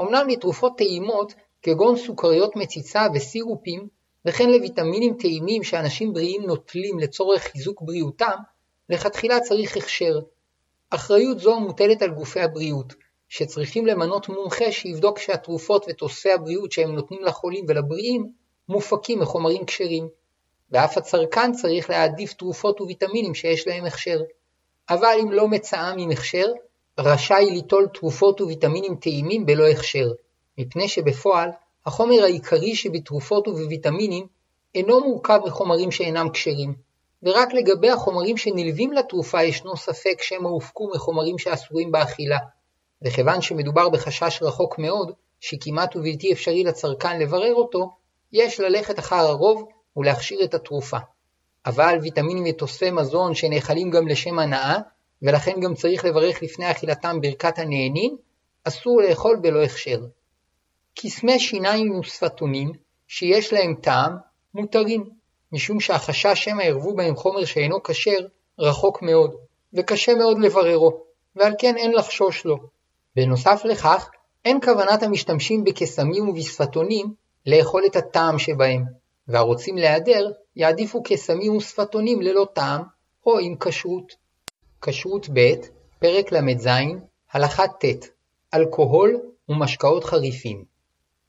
אמנם 0.00 0.28
לתרופות 0.28 0.72
טעימות, 0.78 1.34
כגון 1.62 1.96
סוכריות 1.96 2.56
מציצה 2.56 3.06
וסירופים, 3.14 3.88
וכן 4.24 4.50
לויטמינים 4.50 5.16
טעימים 5.18 5.62
שאנשים 5.62 6.12
בריאים 6.12 6.42
נוטלים 6.42 6.98
לצורך 6.98 7.42
חיזוק 7.42 7.82
בריאותם, 7.82 8.36
לכתחילה 8.88 9.40
צריך 9.40 9.76
הכשר. 9.76 10.20
אחריות 10.90 11.38
זו 11.38 11.60
מוטלת 11.60 12.02
על 12.02 12.10
גופי 12.10 12.40
הבריאות, 12.40 12.94
שצריכים 13.28 13.86
למנות 13.86 14.28
מומחה 14.28 14.72
שיבדוק 14.72 15.18
שהתרופות 15.18 15.86
ותוספי 15.88 16.32
הבריאות 16.32 16.72
שהם 16.72 16.94
נותנים 16.94 17.24
לחולים 17.24 17.64
ולבריאים 17.68 18.32
מופקים 18.68 19.20
מחומרים 19.20 19.64
כשרים. 19.64 20.08
ואף 20.70 20.98
הצרכן 20.98 21.52
צריך 21.52 21.90
להעדיף 21.90 22.32
תרופות 22.32 22.80
וויטמינים 22.80 23.34
שיש 23.34 23.66
להם 23.66 23.84
הכשר. 23.84 24.20
אבל 24.90 25.16
אם 25.22 25.32
לא 25.32 25.48
מצאם 25.48 25.98
עם 25.98 26.10
הכשר, 26.10 26.46
רשאי 27.04 27.50
ליטול 27.50 27.88
תרופות 27.94 28.40
וויטמינים 28.40 28.96
טעימים 28.96 29.46
בלא 29.46 29.68
הכשר, 29.68 30.08
מפני 30.58 30.88
שבפועל 30.88 31.50
החומר 31.86 32.22
העיקרי 32.22 32.74
שבתרופות 32.74 33.48
ובוויטמינים 33.48 34.26
אינו 34.74 35.00
מורכב 35.00 35.40
מחומרים 35.46 35.90
שאינם 35.90 36.30
כשרים, 36.30 36.74
ורק 37.22 37.52
לגבי 37.52 37.90
החומרים 37.90 38.36
שנלווים 38.36 38.92
לתרופה 38.92 39.42
ישנו 39.42 39.76
ספק 39.76 40.22
שמא 40.22 40.48
הופקו 40.48 40.90
מחומרים 40.94 41.38
שאסורים 41.38 41.92
באכילה, 41.92 42.38
וכיוון 43.04 43.42
שמדובר 43.42 43.88
בחשש 43.88 44.42
רחוק 44.42 44.78
מאוד, 44.78 45.12
שכמעט 45.40 45.96
ובלתי 45.96 46.32
אפשרי 46.32 46.64
לצרכן 46.64 47.18
לברר 47.18 47.54
אותו, 47.54 47.90
יש 48.32 48.60
ללכת 48.60 48.98
אחר 48.98 49.16
הרוב 49.16 49.68
ולהכשיר 49.96 50.44
את 50.44 50.54
התרופה. 50.54 50.98
אבל 51.66 51.98
ויטמינים 52.02 52.44
ותוספי 52.48 52.90
מזון 52.90 53.34
שנאכלים 53.34 53.90
גם 53.90 54.08
לשם 54.08 54.38
הנאה, 54.38 54.78
ולכן 55.22 55.60
גם 55.60 55.74
צריך 55.74 56.04
לברך 56.04 56.42
לפני 56.42 56.70
אכילתם 56.70 57.20
ברכת 57.20 57.58
הנהנין, 57.58 58.16
אסור 58.64 59.02
לאכול 59.02 59.38
בלא 59.42 59.62
הכשר. 59.62 60.00
קסמי 60.94 61.40
שיניים 61.40 61.98
ושפתונים, 61.98 62.72
שיש 63.08 63.52
להם 63.52 63.74
טעם, 63.82 64.16
מותרים, 64.54 65.10
משום 65.52 65.80
שהחשש 65.80 66.44
שמא 66.44 66.62
ירבו 66.62 66.94
בהם 66.94 67.16
חומר 67.16 67.44
שאינו 67.44 67.82
כשר, 67.82 68.26
רחוק 68.58 69.02
מאוד, 69.02 69.34
וקשה 69.74 70.14
מאוד 70.14 70.38
לבררו, 70.38 71.02
ועל 71.36 71.52
כן 71.58 71.76
אין 71.76 71.92
לחשוש 71.92 72.44
לו. 72.44 72.56
בנוסף 73.16 73.62
לכך, 73.64 74.10
אין 74.44 74.60
כוונת 74.60 75.02
המשתמשים 75.02 75.64
בקסמים 75.64 76.28
ובשפתונים 76.28 77.14
לאכול 77.46 77.82
את 77.86 77.96
הטעם 77.96 78.38
שבהם, 78.38 78.84
והרוצים 79.28 79.76
להיעדר 79.78 80.30
יעדיפו 80.56 81.02
קסמים 81.02 81.56
ושפתונים 81.56 82.22
ללא 82.22 82.46
טעם, 82.54 82.82
או 83.26 83.38
עם 83.38 83.56
כשרות. 83.60 84.19
כשרות 84.82 85.28
ב', 85.32 85.54
פרק 85.98 86.32
ל"ז, 86.32 86.68
הלכה 87.32 87.68
ט', 87.68 87.84
אלכוהול 88.54 89.20
ומשקאות 89.48 90.04
חריפים. 90.04 90.64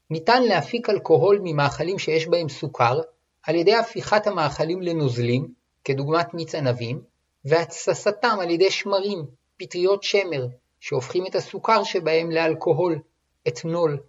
ניתן 0.10 0.44
להפיק 0.44 0.90
אלכוהול 0.90 1.40
ממאכלים 1.44 2.00
שיש 2.00 2.28
בהם 2.28 2.50
סוכר 2.50 3.00
על 3.44 3.56
ידי 3.56 3.76
הפיכת 3.76 4.28
המאכלים 4.28 4.82
לנוזלים, 4.82 5.48
כדוגמת 5.84 6.34
מיץ 6.34 6.56
ענבים, 6.56 7.02
והתססתם 7.46 8.38
על 8.42 8.50
ידי 8.50 8.72
שמרים, 8.72 9.26
פטריות 9.58 10.04
שמר, 10.04 10.48
שהופכים 10.80 11.26
את 11.26 11.36
הסוכר 11.36 11.84
שבהם 11.84 12.32
לאלכוהול, 12.32 13.00
אתנול. 13.48 14.00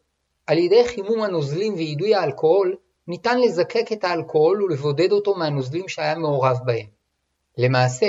על 0.47 0.59
ידי 0.59 0.89
חימום 0.89 1.23
הנוזלים 1.23 1.75
ואידוי 1.75 2.15
האלכוהול, 2.15 2.77
ניתן 3.09 3.41
לזקק 3.41 3.93
את 3.93 4.05
האלכוהול 4.05 4.63
ולבודד 4.63 5.13
אותו 5.13 5.35
מהנוזלים 5.35 5.89
שהיה 5.89 6.15
מעורב 6.15 6.59
בהם. 6.65 6.87
למעשה, 7.59 8.07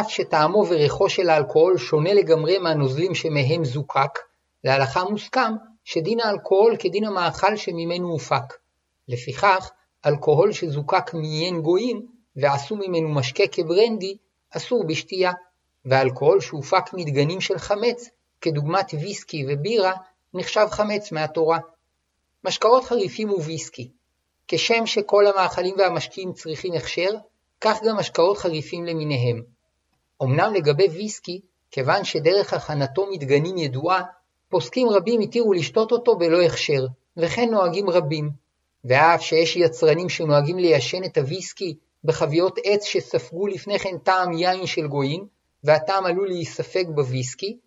אף 0.00 0.10
שטעמו 0.10 0.64
וריחו 0.68 1.10
של 1.10 1.30
האלכוהול 1.30 1.78
שונה 1.78 2.14
לגמרי 2.14 2.58
מהנוזלים 2.58 3.14
שמהם 3.14 3.64
זוקק, 3.64 4.18
להלכה 4.64 5.04
מוסכם 5.04 5.52
שדין 5.84 6.20
האלכוהול 6.20 6.76
כדין 6.78 7.04
המאכל 7.04 7.56
שממנו 7.56 8.08
הופק. 8.08 8.54
לפיכך, 9.08 9.70
אלכוהול 10.06 10.52
שזוקק 10.52 11.14
מיין 11.14 11.60
גויים 11.60 12.06
ועשו 12.36 12.76
ממנו 12.76 13.08
משקה 13.08 13.44
כברנדי, 13.52 14.16
אסור 14.50 14.84
בשתייה, 14.86 15.32
ואלכוהול 15.84 16.40
שהופק 16.40 16.92
מדגנים 16.92 17.40
של 17.40 17.58
חמץ, 17.58 18.10
כדוגמת 18.40 18.94
ויסקי 19.00 19.44
ובירה, 19.48 19.92
נחשב 20.34 20.66
חמץ 20.70 21.12
מהתורה. 21.12 21.58
משקאות 22.44 22.84
חריפים 22.84 23.30
וויסקי 23.30 23.90
כשם 24.48 24.86
שכל 24.86 25.26
המאכלים 25.26 25.74
והמשקים 25.78 26.32
צריכים 26.32 26.72
הכשר, 26.72 27.10
כך 27.60 27.78
גם 27.86 27.96
משקאות 27.96 28.38
חריפים 28.38 28.84
למיניהם. 28.84 29.42
אמנם 30.22 30.54
לגבי 30.54 30.88
ויסקי, 30.88 31.40
כיוון 31.70 32.04
שדרך 32.04 32.52
הכנתו 32.54 33.06
מדגנים 33.10 33.58
ידועה, 33.58 34.02
פוסקים 34.48 34.88
רבים 34.88 35.20
התירו 35.20 35.52
לשתות 35.52 35.92
אותו 35.92 36.16
בלא 36.16 36.42
הכשר, 36.42 36.86
וכן 37.16 37.50
נוהגים 37.50 37.90
רבים. 37.90 38.30
ואף 38.84 39.22
שיש 39.22 39.56
יצרנים 39.56 40.08
שנוהגים 40.08 40.58
ליישן 40.58 41.04
את 41.04 41.18
הוויסקי 41.18 41.76
בחביות 42.04 42.58
עץ 42.64 42.84
שספגו 42.84 43.46
לפני 43.46 43.78
כן 43.78 43.98
טעם 43.98 44.32
יין 44.32 44.66
של 44.66 44.86
גויים, 44.86 45.26
והטעם 45.64 46.06
עלול 46.06 46.28
להיספג 46.28 46.84
בוויסקי, 46.94 47.58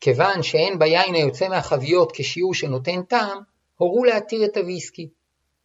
כיוון 0.00 0.42
שאין 0.42 0.78
ביין 0.78 1.14
היוצא 1.14 1.48
מהחביות 1.48 2.12
כשיעור 2.12 2.54
שנותן 2.54 3.02
טעם, 3.02 3.38
הורו 3.76 4.04
להתיר 4.04 4.44
את 4.44 4.56
הוויסקי. 4.56 5.08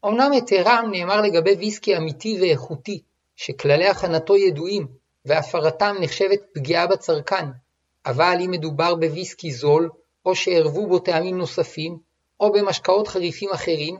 אמנם 0.06 0.32
היתרם 0.32 0.90
נאמר 0.92 1.22
לגבי 1.22 1.54
ויסקי 1.54 1.98
אמיתי 1.98 2.38
ואיכותי, 2.42 3.02
שכללי 3.36 3.88
הכנתו 3.88 4.38
ידועים, 4.38 4.88
והפרתם 5.26 5.96
נחשבת 6.00 6.40
פגיעה 6.54 6.88
בצרכן, 6.88 7.46
אבל 8.06 8.38
אם 8.46 8.52
מדובר 8.52 8.96
בוויסקי 8.96 9.52
זול, 9.52 9.90
או 10.26 10.36
שערבו 10.36 10.88
בו 10.88 11.00
טעמים 11.00 11.38
נוספים, 11.38 11.98
או 12.40 12.52
במשקאות 12.52 13.08
חריפים 13.08 13.50
אחרים, 13.50 13.96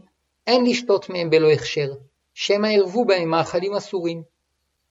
אין 0.48 0.66
לשתות 0.66 1.10
מהם 1.10 1.30
בלא 1.30 1.52
הכשר, 1.52 1.94
שמא 2.34 2.68
ערבו 2.68 3.06
בהם 3.06 3.30
מאכלים 3.30 3.74
אסורים. 3.74 4.24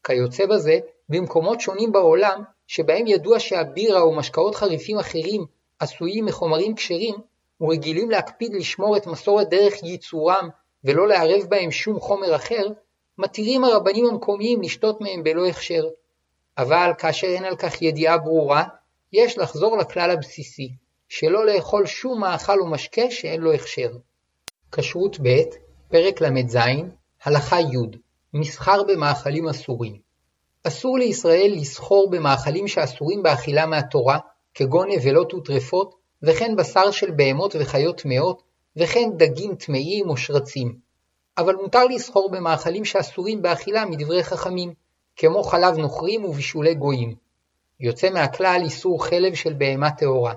כיוצא 0.05 0.47
בזה, 0.47 0.79
במקומות 1.09 1.61
שונים 1.61 1.93
בעולם, 1.93 2.43
שבהם 2.67 3.07
ידוע 3.07 3.41
שהבירה 3.41 4.01
או 4.01 4.17
משקאות 4.17 4.55
חריפים 4.55 4.99
אחרים 4.99 5.45
עשויים 5.79 6.25
מחומרים 6.25 6.75
כשרים, 6.75 7.15
ורגילים 7.61 8.11
להקפיד 8.11 8.55
לשמור 8.55 8.97
את 8.97 9.07
מסורת 9.07 9.49
דרך 9.49 9.83
ייצורם 9.83 10.49
ולא 10.85 11.09
לערב 11.09 11.43
בהם 11.49 11.71
שום 11.71 12.01
חומר 12.01 12.37
אחר, 12.37 12.67
מתירים 13.19 13.65
הרבנים 13.65 14.07
המקומיים 14.07 14.63
לשתות 14.63 15.01
מהם 15.01 15.23
בלא 15.23 15.47
הכשר. 15.47 15.89
אבל 16.59 16.91
כאשר 16.99 17.27
אין 17.27 17.45
על 17.45 17.57
כך 17.57 17.83
ידיעה 17.83 18.19
ברורה, 18.19 18.65
יש 19.13 19.39
לחזור 19.39 19.79
לכלל 19.79 20.11
הבסיסי, 20.11 20.73
שלא 21.09 21.47
לאכול 21.47 21.87
שום 21.87 22.21
מאכל 22.21 22.61
או 22.61 22.67
משקה 22.67 23.11
שאין 23.11 23.41
לו 23.41 23.53
הכשר. 23.53 23.91
כשרות 24.73 25.21
ב', 25.23 25.43
פרק 25.89 26.21
ל"ז, 26.21 26.57
הלכה 27.23 27.61
י', 27.61 27.99
מסחר 28.35 28.83
במאכלים 28.83 29.49
אסורים. 29.49 29.99
אסור 30.65 30.99
לישראל 30.99 31.53
לסחור 31.57 32.11
במאכלים 32.11 32.69
שאסורים 32.69 33.23
באכילה 33.23 33.67
מהתורה, 33.67 34.19
כגון 34.55 34.89
נבלות 34.91 35.35
וטרפות, 35.35 35.95
וכן 36.23 36.57
בשר 36.57 36.91
של 36.91 37.11
בהמות 37.11 37.57
וחיות 37.61 38.01
טמאות, 38.01 38.43
וכן 38.77 39.11
דגים 39.17 39.55
טמאים 39.55 40.09
או 40.11 40.17
שרצים. 40.17 40.75
אבל 41.39 41.55
מותר 41.55 41.85
לסחור 41.85 42.31
במאכלים 42.31 42.85
שאסורים 42.85 43.43
באכילה 43.43 43.85
מדברי 43.85 44.25
חכמים, 44.25 44.73
כמו 45.21 45.43
חלב 45.43 45.79
נוכרים 45.79 46.25
ובישולי 46.25 46.75
גויים. 46.75 47.15
יוצא 47.81 48.11
מהכלל 48.11 48.61
איסור 48.65 49.05
חלב 49.05 49.35
של 49.35 49.53
בהמה 49.53 49.91
טהורה, 49.91 50.35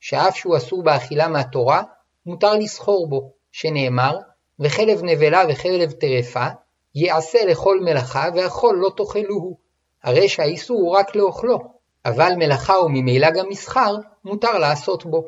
שאף 0.00 0.36
שהוא 0.36 0.56
אסור 0.56 0.82
באכילה 0.82 1.28
מהתורה, 1.28 1.82
מותר 2.26 2.54
לסחור 2.54 3.08
בו, 3.08 3.32
שנאמר, 3.52 4.18
וחלב 4.60 5.00
נבלה 5.02 5.42
וחלב 5.48 5.92
טרפה, 5.92 6.46
יעשה 6.94 7.38
לכל 7.44 7.80
מלאכה 7.80 8.28
והחול 8.34 8.76
לא 8.76 8.90
תאכלוהו, 8.96 9.56
הרי 10.02 10.28
שהאיסור 10.28 10.80
הוא 10.80 10.96
רק 10.96 11.16
לאוכלו, 11.16 11.58
אבל 12.04 12.32
מלאכה 12.36 12.78
וממילא 12.78 13.30
גם 13.30 13.48
מסחר, 13.48 13.96
מותר 14.24 14.58
לעשות 14.58 15.06
בו. 15.06 15.24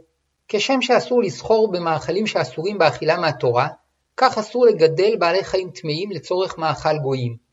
כשם 0.49 0.83
שאסור 0.83 1.23
לסחור 1.23 1.73
במאכלים 1.73 2.27
שאסורים 2.27 2.79
באכילה 2.79 3.17
מהתורה, 3.17 3.69
כך 4.17 4.39
אסור 4.39 4.67
לגדל 4.67 5.17
בעלי 5.19 5.45
חיים 5.45 5.71
טמאים 5.71 6.11
לצורך 6.11 6.59
מאכל 6.59 6.99
גויים, 6.99 7.44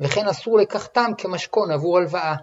וכן 0.00 0.28
אסור 0.28 0.58
לקחתם 0.58 1.10
כמשכון 1.18 1.70
עבור 1.70 1.98
הלוואה. 1.98 2.34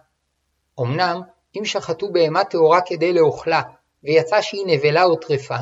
אמנם, 0.80 1.22
אם 1.58 1.66
שחטו 1.66 2.12
בהמה 2.12 2.44
טהורה 2.44 2.80
כדי 2.86 3.14
לאוכלה, 3.14 3.62
ויצא 4.04 4.42
שהיא 4.42 4.66
נבלה 4.68 5.04
או 5.04 5.16
טרפה, 5.16 5.58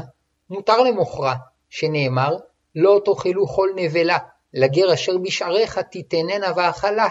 מותר 0.50 0.78
למוכרה, 0.78 1.36
שנאמר, 1.70 2.38
לא 2.76 3.02
תאכלו 3.06 3.48
כל 3.48 3.70
נבלה, 3.76 4.18
לגר 4.54 4.94
אשר 4.94 5.18
בשעריך 5.18 5.80
תיתננה 5.80 6.52
ואכלה, 6.56 7.08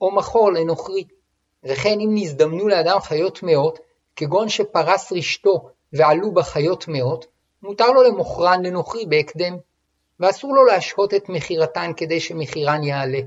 או 0.00 0.10
מחור 0.10 0.52
לנוכרי. 0.52 1.04
וכן 1.64 2.00
אם 2.00 2.10
נזדמנו 2.14 2.68
לאדם 2.68 3.00
חיות 3.00 3.38
טמאות, 3.38 3.78
כגון 4.16 4.48
שפרס 4.48 5.12
רשתו 5.12 5.68
ועלו 5.92 6.32
בה 6.32 6.42
חיות 6.42 6.84
טמאות, 6.84 7.26
מותר 7.62 7.90
לו 7.90 8.02
למוכרן 8.02 8.66
לנוכרי 8.66 9.06
בהקדם, 9.06 9.56
ואסור 10.20 10.54
לו 10.54 10.64
להשהות 10.64 11.14
את 11.14 11.28
מכירתן 11.28 11.90
כדי 11.96 12.20
שמחירן 12.20 12.82
יעלה. 12.82 13.20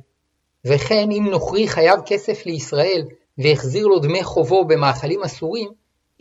וכן 0.68 1.12
אם 1.12 1.28
נוכרי 1.32 1.68
חייב 1.68 2.00
כסף 2.06 2.46
לישראל 2.46 3.06
והחזיר 3.38 3.88
לו 3.88 4.00
דמי 4.00 4.24
חובו 4.24 4.66
במאכלים 4.66 5.24
אסורים, 5.24 5.70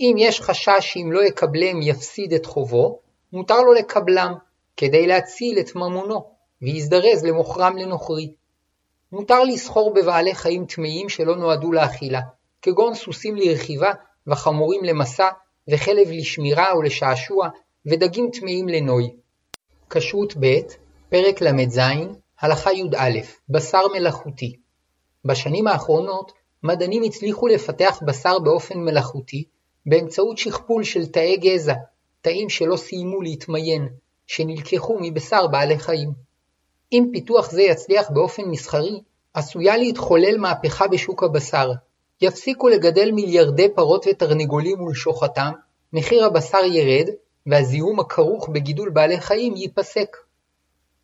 אם 0.00 0.14
יש 0.18 0.40
חשש 0.40 0.78
שאם 0.80 1.12
לא 1.12 1.24
יקבלם 1.24 1.82
יפסיד 1.82 2.32
את 2.32 2.46
חובו, 2.46 2.98
מותר 3.32 3.60
לו 3.60 3.72
לקבלם, 3.72 4.34
כדי 4.76 5.06
להציל 5.06 5.58
את 5.58 5.74
ממונו, 5.74 6.24
ויזדרז 6.62 7.24
למוכרם 7.24 7.76
לנוכרי. 7.76 8.32
מותר 9.12 9.44
לסחור 9.44 9.94
בבעלי 9.94 10.34
חיים 10.34 10.66
טמאים 10.66 11.08
שלא 11.08 11.36
נועדו 11.36 11.72
לאכילה, 11.72 12.20
כגון 12.62 12.94
סוסים 12.94 13.36
לרכיבה 13.36 13.92
וחמורים 14.26 14.84
למסע, 14.84 15.28
וכלב 15.68 16.10
לשמירה 16.10 16.72
או 16.72 16.82
לשעשוע, 16.82 17.48
ודגים 17.86 18.30
טמאים 18.30 18.68
לנוי. 18.68 19.10
כשרות 19.90 20.34
ב', 20.40 20.60
פרק 21.08 21.42
ל"ז, 21.42 21.80
הלכה 22.40 22.72
י"א, 22.72 23.20
בשר 23.48 23.82
מלאכותי. 23.94 24.56
בשנים 25.24 25.66
האחרונות, 25.66 26.32
מדענים 26.62 27.02
הצליחו 27.02 27.46
לפתח 27.46 28.00
בשר 28.06 28.38
באופן 28.38 28.78
מלאכותי, 28.78 29.44
באמצעות 29.86 30.38
שכפול 30.38 30.84
של 30.84 31.06
תאי 31.06 31.36
גזע, 31.36 31.74
תאים 32.20 32.48
שלא 32.48 32.76
סיימו 32.76 33.22
להתמיין, 33.22 33.88
שנלקחו 34.26 34.98
מבשר 35.00 35.46
בעלי 35.46 35.78
חיים. 35.78 36.12
אם 36.92 37.08
פיתוח 37.12 37.50
זה 37.50 37.62
יצליח 37.62 38.10
באופן 38.10 38.42
מסחרי, 38.42 39.00
עשויה 39.34 39.76
להתחולל 39.76 40.38
מהפכה 40.38 40.88
בשוק 40.88 41.22
הבשר. 41.22 41.72
יפסיקו 42.20 42.68
לגדל 42.68 43.10
מיליארדי 43.12 43.68
פרות 43.74 44.06
ותרנגולים 44.10 44.80
ולשוחטם, 44.80 45.52
מחיר 45.92 46.24
הבשר 46.24 46.64
ירד, 46.64 47.10
והזיהום 47.46 48.00
הכרוך 48.00 48.48
בגידול 48.48 48.90
בעלי 48.90 49.20
חיים 49.20 49.56
ייפסק. 49.56 50.16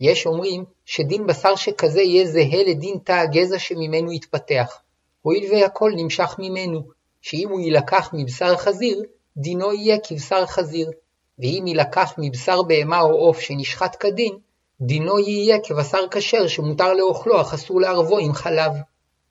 יש 0.03 0.27
אומרים 0.27 0.65
שדין 0.85 1.27
בשר 1.27 1.57
שכזה 1.57 2.03
יהיה 2.03 2.27
זהה 2.27 2.62
לדין 2.67 2.99
תא 3.05 3.12
הגזע 3.12 3.59
שממנו 3.59 4.12
יתפתח, 4.12 4.81
הואיל 5.23 5.53
והכל 5.53 5.93
נמשך 5.97 6.37
ממנו, 6.38 6.83
שאם 7.21 7.49
הוא 7.51 7.61
יילקח 7.61 8.11
מבשר 8.12 8.57
חזיר, 8.57 9.03
דינו 9.37 9.73
יהיה 9.73 9.99
כבשר 10.05 10.47
חזיר, 10.47 10.91
ואם 11.38 11.65
יילקח 11.67 12.15
מבשר 12.19 12.62
בהמה 12.62 13.01
או 13.01 13.11
עוף 13.11 13.41
שנשחט 13.41 13.97
כדין, 14.01 14.38
דינו 14.81 15.19
יהיה 15.19 15.59
כבשר 15.65 16.09
כשר 16.11 16.47
שמותר 16.47 16.95
לאוכלו 16.95 17.41
אך 17.41 17.55
אסור 17.55 17.81
לערבו 17.81 18.19
עם 18.19 18.33
חלב. 18.33 18.73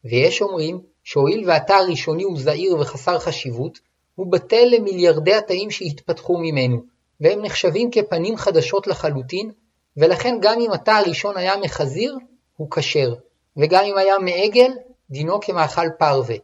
ויש 0.06 0.42
אומרים 0.42 0.82
שהואיל 1.04 1.50
והתא 1.50 1.74
הראשוני 1.74 2.24
הוא 2.24 2.40
זעיר 2.40 2.78
וחסר 2.80 3.20
חשיבות, 3.20 3.80
הוא 4.16 4.32
בטל 4.32 4.66
למיליארדי 4.66 5.34
התאים 5.34 5.72
שהתפתחו 5.72 6.38
ממנו, 6.38 6.84
והם 7.22 7.42
נחשבים 7.42 7.92
כפנים 7.92 8.38
חדשות 8.38 8.88
לחלוטין, 8.88 9.52
ולכן 9.98 10.38
גם 10.42 10.60
אם 10.60 10.72
התא 10.72 10.92
הראשון 10.92 11.38
היה 11.38 11.58
מחזיר, 11.58 12.18
הוא 12.58 12.72
כשר, 12.72 13.14
וגם 13.58 13.84
אם 13.84 13.98
היה 13.98 14.20
מעגל, 14.20 14.72
דינו 15.10 15.40
כמאכל 15.42 15.88
פרווה. 16.00 16.36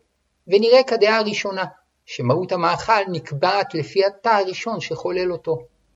ונראה 0.48 0.84
כדעה 0.84 1.18
הראשונה, 1.18 1.66
שמהות 2.06 2.52
המאכל 2.52 3.02
נקבעת 3.08 3.74
לפי 3.74 4.06
התא 4.06 4.30
הראשון 4.30 4.80
שחולל 4.80 5.32
אותו. 5.32 5.60